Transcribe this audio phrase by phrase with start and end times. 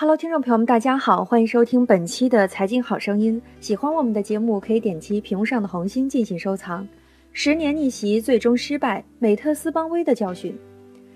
[0.00, 3.38] Hello，听众朋友们，大家好，欢迎收听本期的财经好声音。
[3.60, 6.88] 喜欢我们的节目，可以点击屏幕上的红心进行收藏。
[7.34, 10.58] 十年逆袭最终失败，美特斯邦威的教训。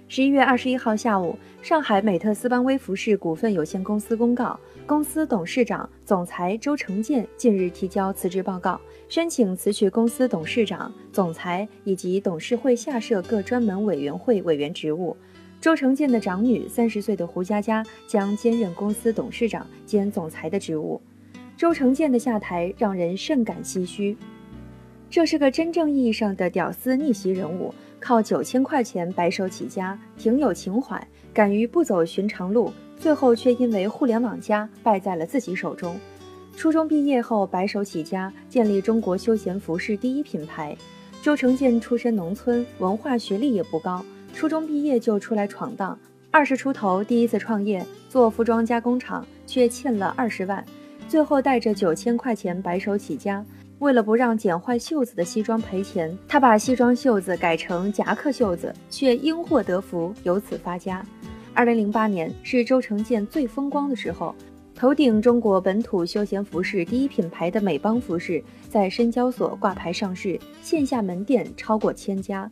[0.07, 8.79] 十一月二十一号下午，上海美特斯邦威服饰股份有限公司公告，公司董事长、总裁周成建近日提交辞职报告，
[9.09, 15.17] 申请辞去公司董事长、总裁以及董事会下设各专门委员会委员职务。
[15.61, 21.01] 周成建的长女，三十岁的胡佳佳将兼任公司董事长兼总裁的职务。
[21.57, 24.17] 周成建的下台让人甚感唏嘘。
[25.09, 35.97] 这是个真正意义上的屌丝逆袭人物，靠九千块钱白手起家，挺有情怀，敢于不走寻常路，最后却因为互联网加败在了自己手中。
[36.57, 40.77] 初中毕业后白手起家，建立中国休闲服饰第一品牌。
[41.23, 44.05] 周成建出身农村，文化学历也不高。
[44.35, 45.97] 初中毕业就出来闯荡，
[46.31, 50.63] 二十出头第一次创业做服装加工厂，却欠了二十万，
[51.09, 53.45] 最后带着九千块钱白手起家。
[53.79, 61.05] 为了不让剪坏袖子的西装赔钱，他把西装袖子改成夹克袖子，却因祸得福，由此发家。
[61.55, 64.35] 二零零八年是周成建最风光的时候，
[64.75, 72.51] 头顶中国本土休闲服饰第一品牌的美邦服饰在深交所挂牌上市，线下门店超过千家。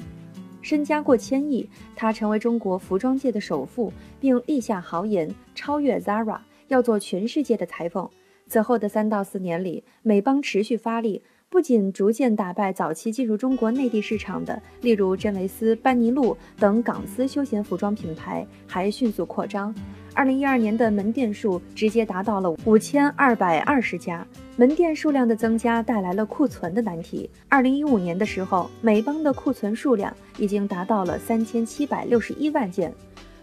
[0.63, 8.09] 身家过千亿，他成为中国服装界的首富，并立下豪言，超越 Zara，要做全世界的裁缝。
[8.47, 11.23] 此后的三到四年里，美邦持续发力，
[11.53, 19.73] 不仅逐渐打败早期进入中国内地市场的，例如真维斯、班尼路等港资休闲服装品牌，还迅速扩张。
[20.15, 27.29] 二零一二年的门店数直接达到了五千二百二十家，门店数量的增加带来了库存的难题。
[27.51, 32.91] 二零一五年的时候，美邦的库存数量已经达到了三千七百六十一万件。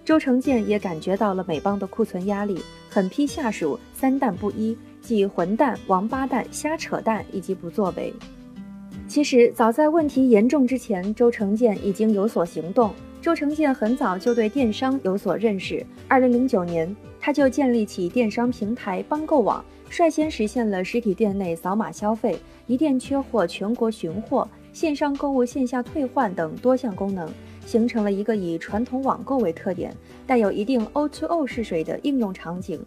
[0.04, 8.14] 周成建也感觉到了美邦的库存压力，狠批下属三淡不一，即混蛋、王八蛋、瞎扯淡以及不作为。
[9.08, 12.94] 其实早在问题严重之前，周成建已经有所行动。
[13.22, 15.86] 周成建很早就对电商有所认识。
[16.08, 27.30] 二零零九年，他就建立起电商平台帮购网，率先实现了实体店内扫码消费、一店缺货全国寻货、线上购物线下退换等多项功能，
[27.66, 29.94] 形成了一个以传统网购为特点、
[30.26, 32.80] 带有一定 O2O 试水的应用场景。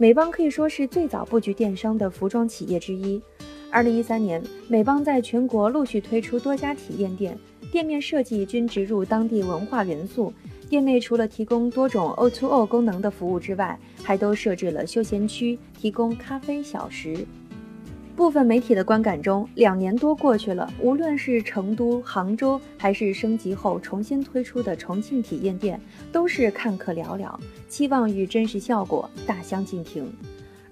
[0.00, 3.20] 美邦可以说是最早布局电商的服装企业之一。
[3.68, 7.36] 二零一三年，美邦在全国陆续推出多家体验店。
[7.72, 10.32] 店面设计均植入当地文化元素，
[10.70, 17.26] 店内除了提供多种 O2O 功能的服务之外，还都设置了休闲区，提供咖啡小食。
[18.18, 25.80] 部分媒体的观感中，两年多过去了，无论是成都、杭州，还是升级后重新推出的重庆体验店，
[26.10, 27.32] 都是看客寥寥，
[27.68, 30.12] 期望与真实效果大相径庭。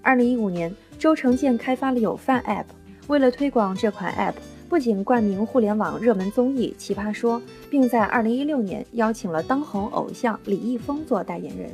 [0.01, 2.65] 二零一五年，周成建开发了有饭 App，
[3.07, 4.35] 为了推广这款 App。
[4.69, 11.69] 不仅冠名互联网热门综艺《奇葩说》，并在2016年邀请了当红偶像李易峰做代言人。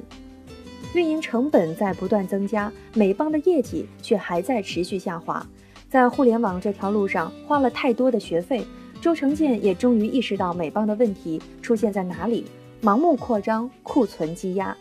[0.93, 5.45] 运营成本在不断增加，美邦的业绩却还在持续下滑。
[5.89, 8.65] 在互联网这条路上花了太多的学费，
[9.01, 12.45] 周成建也终于意识到美邦的问题出现在哪里：
[12.81, 14.75] 盲目扩张，库存积压。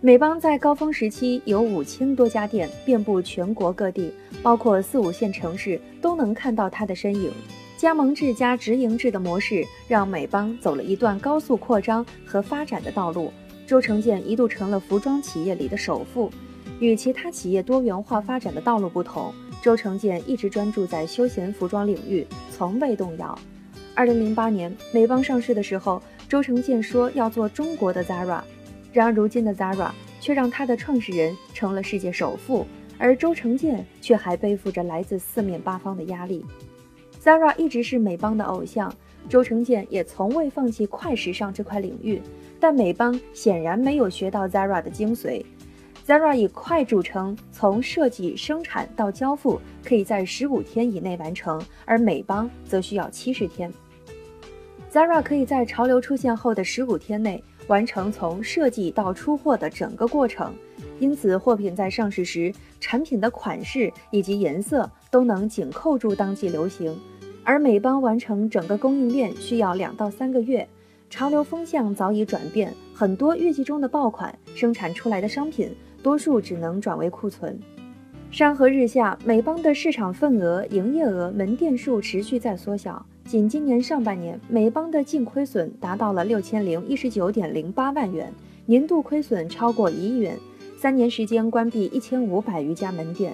[0.00, 4.12] 美邦在高峰时期有五千多家店，遍布全国各地，
[4.42, 7.32] 包括四五线城市都能看到它的身影。
[7.76, 13.32] 加盟制加直营制的模式，让美邦走了一段高速扩张和发展的道路。
[13.66, 16.30] 周成建一度成了服装企业里的首富。
[16.78, 19.32] 与其他企业多元化发展的道路不同，
[19.62, 23.38] 周成建一直专注在休闲服装领域，从未动摇。
[23.94, 28.42] 二零零八年美邦上市的时候，周成建说要做中国的 Zara。
[28.92, 29.90] 然而，如今的 Zara
[30.20, 32.66] 却让他的创始人成了世界首富，
[32.98, 36.44] 而周成建却还背负着来自四面八方的压力。
[37.22, 38.94] Zara 一直是美邦的偶像，
[39.28, 42.20] 周成建也从未放弃快时尚这块领域，
[42.58, 45.44] 但美邦显然没有学到 Zara 的精髓。
[46.06, 53.72] Zara 以快著称，从设计、生产到交付可以在十五天以内完成，而美邦则需要七十天。
[54.92, 57.42] Zara 可以在潮流出现后的十五天内。
[57.68, 60.54] 完成从设计到出货的整个过程，
[61.00, 66.96] 因此货品在上市时，产品的款式以及颜色都能紧扣住当季流行。
[67.46, 70.68] 而美邦完成整个供应链需要两到三个月。
[71.08, 75.70] 潮流风向早已转变，很多预计中的爆款生产出来的商品，
[76.02, 77.56] 多数只能转为库存。
[78.32, 83.06] 山河日下，美邦的市场份额、营业额、门店数持续在缩小。
[83.24, 88.32] 仅今年上半年，美邦的净亏损达到了六千零一十九点零八万元，
[88.66, 90.36] 年度亏损超过一亿元。
[90.76, 93.32] 三年时间关闭一千五百余家门店。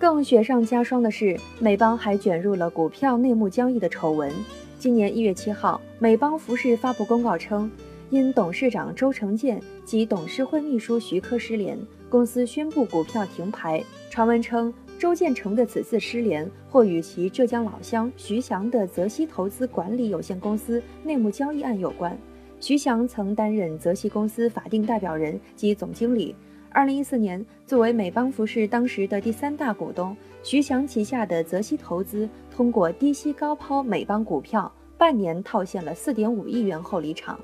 [0.00, 4.32] 更雪上加霜的是，美邦还卷入了股票内幕交易的丑闻。
[4.78, 7.70] 今年一月七号，美邦服饰发布公告称，
[8.08, 13.84] 因董事长周成建及董事会秘书徐科失联，公司宣布股票停牌。
[14.08, 22.18] 传闻称，周建成的此次失联或与其浙江老乡徐翔的泽熙投资管理有限公司内幕交易案有关。
[22.58, 26.34] 徐翔曾担任泽熙公司法定代表人及总经理。
[26.72, 37.40] 二零一四年，作为美邦服饰当时的第三大股东，徐翔旗下的泽熙投资通过低息高抛美邦股票，半年套现了四点五亿元后离场。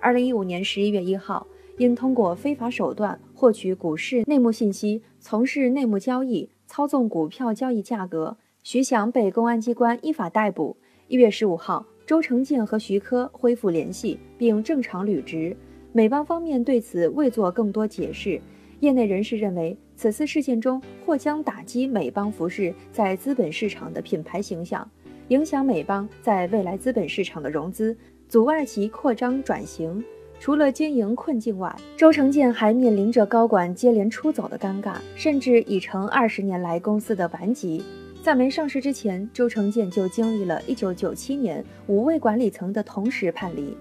[0.00, 10.78] 二零一五年十一月一号，因通过非法手段获取股市内幕信息，从事内幕交易，操纵股票交易价格，徐翔被公安机关依法逮捕。
[11.08, 15.54] 一月十五号，周成建和徐科恢复联系，并正常履职。
[15.96, 18.38] 美邦方面对此未做更多解释。
[18.80, 24.86] 业内人士认为，此次事件中或将打击美邦服饰在资本市场的品牌形象，
[25.28, 27.96] 影响美邦在未来资本市场的融资，
[28.28, 30.04] 阻碍其扩张转型。
[30.38, 37.82] 除了经营困境外，周成建还面临着高管接连出走的尴尬，甚至已成二十年来公司的顽疾。
[38.22, 43.74] 在没上市之前，周成建就经历了一九九七年五位管理层的同时叛离。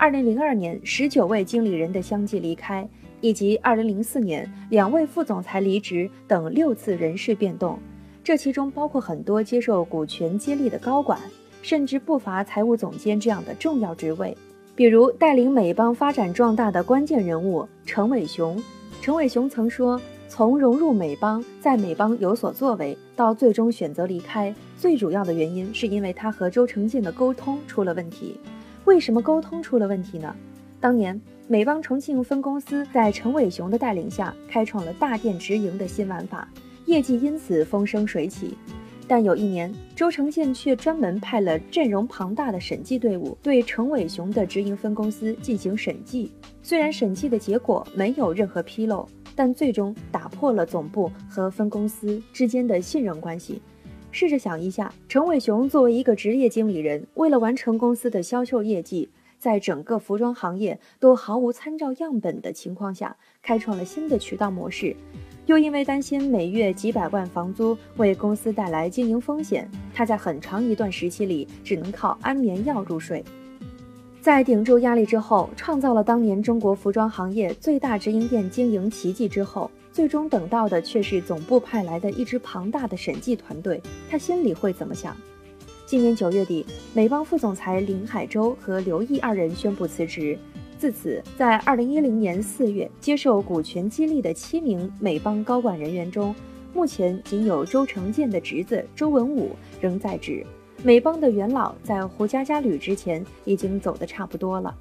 [0.00, 2.88] 二零零二年，十九位经理人的相继离开，
[3.20, 7.78] 以及二零零四年两位副总裁离职等六次人事变动，
[8.24, 11.20] 这其中包括很多接受股权激励的高管，
[11.60, 14.34] 甚至不乏财务总监这样的重要职位。
[14.74, 18.58] 比如带领美邦发展壮大的关键人物程伟雄。
[19.02, 20.00] 程伟雄曾说
[20.30, 28.40] ：“从融入美邦，在美邦有所作为，到最终选择离开，最主要的原因是因为他和周成建的沟通出了问题。”
[28.84, 30.34] 为什么沟通出了问题呢？
[30.80, 36.48] 当年美邦重庆分公司在陈伟雄的带领下，开创了大店直营的新玩法，
[36.86, 38.56] 业绩因此风生水起。
[39.06, 46.30] 但有一年，周成建却专门派了阵容庞大的审计队伍，对陈伟雄的直营分公司进行审计。
[46.62, 53.60] 虽然审计的结果没有任何纰漏，但最终打破了总部和分公司之间的信任关系。
[54.12, 59.08] 试着想一下，陈伟雄作为一个职业经理人，为了完成公司的销售业绩，
[59.38, 64.96] 在整个服装行业都毫无参照样本的情况下，开创了新的渠道模式，
[65.46, 73.24] 又因为担心每月几百万房租为公司带来经营风险，他在很长一段时期里只能靠安眠药入睡。
[74.20, 79.70] 在顶住压力之后，创造了当年中国服装行业最大直营店经营奇迹之后。
[79.92, 85.16] 最终等到的却是总部派来的一支庞大的审计团队，他心里会怎么想？
[85.84, 86.64] 今年九月底，
[86.94, 90.38] 美邦副总裁林海洲和刘毅二人宣布辞职。
[90.78, 96.32] 自此，在二零一零年四月接受股权激励的七名美邦高管人员中，
[96.72, 100.46] 目前仅有周成建的侄子周文武仍在职。
[100.82, 104.74] 美邦的元老在胡佳佳履职前已经走得差不多了。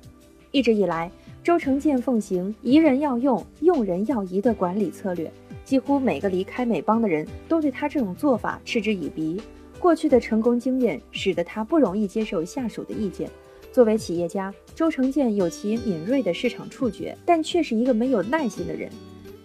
[0.52, 1.12] 一直以来。
[1.50, 5.34] 周成建奉行“疑人要用，用人要疑”的管理策略，
[5.66, 9.42] 几乎每个离开美邦的人都对他这种做法嗤之以鼻。
[9.80, 13.28] 过去的成功经验使得他不容易接受下属的意见。
[13.72, 18.88] 作为企业家，周成建有其敏锐的市场触觉，但却是一个没有耐心的人。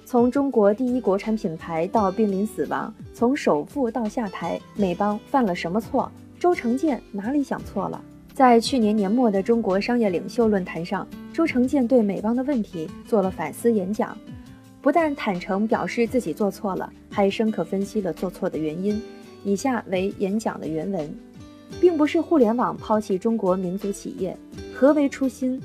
[0.05, 6.13] 从中国第一国产品牌到濒临死亡，从首富到下台，美邦犯了什么错？
[6.39, 8.05] 周成建哪里想错了？
[8.34, 14.19] 在去年年末的中国商业领袖论坛上，周成建对美邦的问题做了反思演讲，
[14.82, 19.00] 不但坦诚表示自己做错了，还深刻分析了做错的原因。
[19.44, 21.17] 以下为演讲的原文：
[21.81, 24.36] 并不是互联网抛弃中国民族企业，
[24.74, 25.62] 何为初心？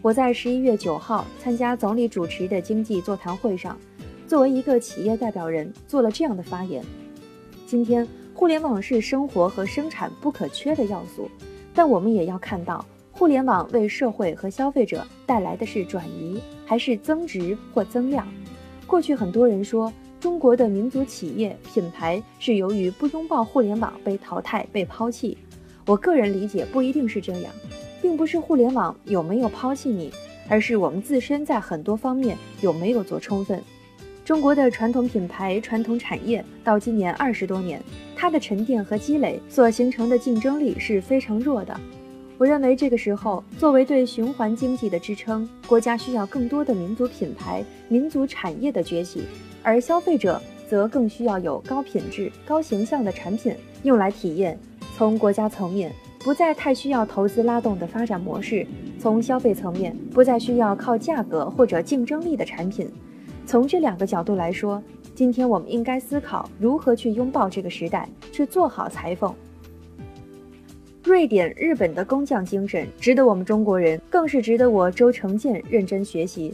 [0.00, 3.78] 我在十一月九号参加总理主持的经济座谈会上，
[4.26, 6.82] 作为一个企业代表人做了这样的发言：
[7.66, 11.28] 今天，互联网是生活和生产不可缺的要素。
[11.76, 18.26] 但我们也要看到，互联网为社会和消费者带来的是转移，还是增值或增量？
[18.86, 25.36] 过去很多人说，中国的民族企业品牌是由于不拥抱互联网被淘汰、被抛弃。
[25.84, 27.52] 我个人理解，不一定是这样，
[28.00, 30.10] 并不是互联网有没有抛弃你，
[30.48, 33.62] 而是我们自身在很多方面有没有做充分。
[34.26, 37.80] 中国的传统品牌、传统产业到今年二十多年。
[38.16, 41.80] 它的沉淀和积累所形成的竞争力是非常弱的。
[42.36, 49.22] 我认为这个时候，作为对循环经济的支撑，国家需要更多的民族品牌、民族产业的崛起，
[49.62, 53.54] 而消费者则更需要有高品质、高形象的产品
[53.84, 54.58] 用来体验。
[54.96, 58.66] 从国家层面，不再太需要投资拉动的发展模式；
[58.98, 62.90] 从消费层面，不再需要靠价格或者竞争力的产品。
[63.46, 64.82] 从这两个角度来说，
[65.14, 69.32] 今天我们应该思考如何去拥抱这个时代，去做好裁缝。
[71.04, 76.52] 瑞典、日本的工匠精神值得我们中国人，更是值得我周成建认真学习。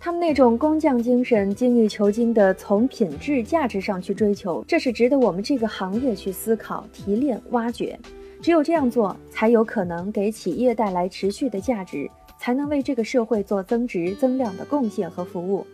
[0.00, 7.96] 他们那种工匠精神，精益求精的从品质、价值上去追求，这是值得我们这个行业去思考、提炼、挖掘。
[8.42, 15.64] 只有这样做，才有可能给企业带来持续的价值，才能为这个社会做增值增量的贡献和服务。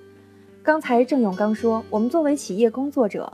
[0.62, 3.32] 刚才郑永刚说，我们作为企业工作者，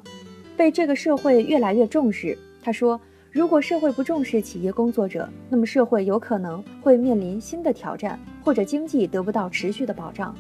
[0.57, 2.37] 被这个社会越来越重视。
[2.63, 3.01] 他说。
[3.33, 10.35] 如果社会不重视企业工作者，那么社会有可能会面临新的挑战，或者经济得不到持续的保障。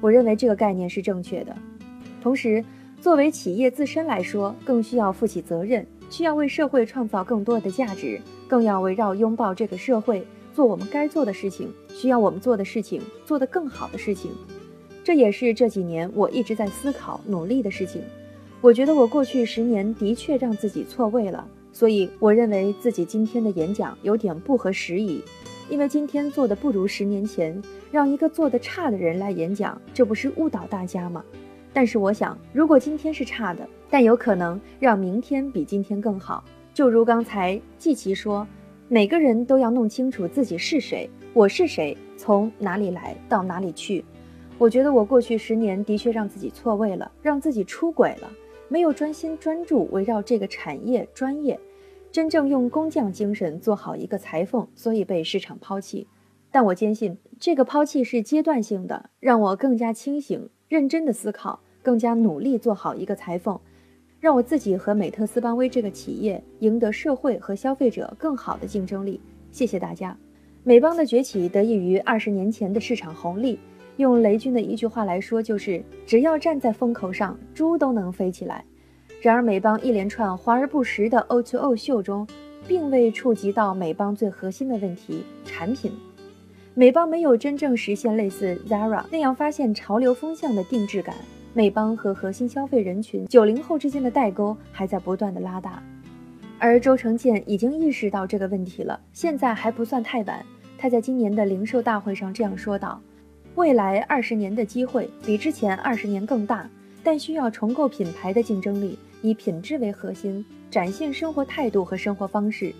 [0.00, 1.54] 我认为这个概念是正确的。
[2.22, 2.64] 同时，
[3.02, 8.18] 作为企业自身来说，更需要负起责任，需要为社会创造更多的价值，
[8.48, 14.30] 更要围绕拥抱这个社会，做我们该做的事情，需要我们做的事情，做得更好的事情。
[15.08, 18.02] 这也是这几年我一直在思考、努力的事情。
[18.60, 21.48] 我觉得我过去十年的确让自己错位了。
[21.72, 25.22] 所以，我认为自己今天的演讲有点不合时宜，
[25.70, 27.58] 因为今天做的不如十年前，
[27.90, 31.24] 让一个做的差的人来演讲，这不是误导大家吗？
[31.72, 36.44] 但是我想，如果今天是差的，但有可能让明天比今天更好。
[36.74, 38.46] 就如刚才季琦说，
[38.88, 44.04] 每个人都要弄清楚自己是谁，我是谁，从哪里来到哪里去。
[44.58, 48.28] 我觉得我过去十年的确让自己错位了，让自己出轨了，
[48.68, 51.58] 没有专心专注围绕这个产业专业。
[52.10, 56.08] 真正用工匠精神做好一个裁缝，所以被市场抛弃。
[56.50, 63.60] 但我坚信，这个抛弃是阶段性的，让我更加清醒、认真的思考，更加努力做好一个裁缝，
[64.18, 69.20] 让我自己和美特斯邦威这个企业赢得社会和消费者更好的竞争力。
[69.52, 70.18] 谢谢大家。
[70.64, 73.60] 美邦的崛起得益于二十年前的市场红利。
[73.98, 78.64] 用雷军的一句话来说，就是只要站在风口上，猪都能飞起来。
[79.20, 82.24] 然而，美邦一连串华而不实的 O2O 秀中，
[82.68, 85.92] 并未触及到美邦最核心的问题——产品。
[86.74, 91.16] 美邦没有真正实现类似 Zara 那样发现潮流风向的定制感。
[91.52, 95.82] 美邦和核心消费人群九零后之间的代沟还在不断的拉大，
[96.60, 100.46] 而周成建已经意识到这个问题了，现在还不算太晚。
[100.76, 103.00] 他在今年的零售大会上这样说道
[103.58, 106.70] ：“未来二十年的机会比之前二十年更大，
[107.02, 112.72] 但需要重构品牌的竞争力。”以品质为核心，展现生活态度和生活方式。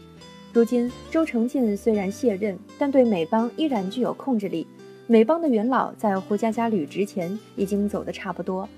[0.53, 4.65] 如今，周成建虽然卸任，但对美邦依然具有控制力。
[5.09, 8.69] 美邦的元老在胡佳佳履职前已经走得差不多。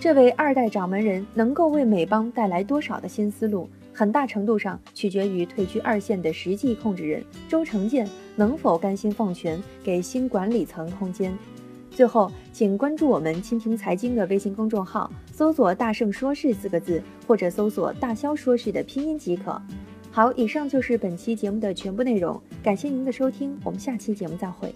[0.00, 11.34] 这位二代掌门人能够为美邦带来多少的新思路，很大程度上取决于退居二线的实际控制人周成建能否甘心放权，给新管理层空间。
[11.90, 19.58] 最后，请关注我们蜻蜓财经的微信公众号，搜索“大圣说事”四个字，或者搜索“大肖说事”的拼音即可。
[20.10, 24.74] 好，以上就是本期节目的全部内容，感谢您的收听，我们下期节目再会。